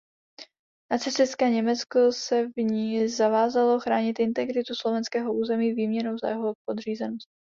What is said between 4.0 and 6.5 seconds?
integritu slovenského území výměnou za